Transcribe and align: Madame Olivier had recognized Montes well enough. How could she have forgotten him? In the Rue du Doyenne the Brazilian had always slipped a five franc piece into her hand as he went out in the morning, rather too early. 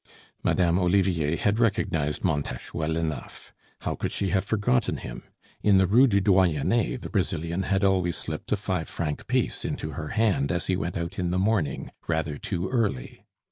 Madame 0.41 0.79
Olivier 0.79 1.35
had 1.35 1.59
recognized 1.59 2.23
Montes 2.23 2.73
well 2.73 2.97
enough. 2.97 3.53
How 3.81 3.93
could 3.93 4.11
she 4.11 4.29
have 4.29 4.43
forgotten 4.43 4.97
him? 4.97 5.21
In 5.61 5.77
the 5.77 5.85
Rue 5.85 6.07
du 6.07 6.19
Doyenne 6.19 6.69
the 6.99 7.09
Brazilian 7.11 7.61
had 7.61 7.83
always 7.83 8.17
slipped 8.17 8.51
a 8.51 8.57
five 8.57 8.89
franc 8.89 9.27
piece 9.27 9.63
into 9.63 9.91
her 9.91 10.07
hand 10.07 10.51
as 10.51 10.65
he 10.65 10.75
went 10.75 10.97
out 10.97 11.19
in 11.19 11.29
the 11.29 11.37
morning, 11.37 11.91
rather 12.07 12.39
too 12.39 12.67
early. 12.67 13.27